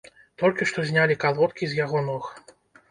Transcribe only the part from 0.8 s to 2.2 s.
знялі калодкі з яго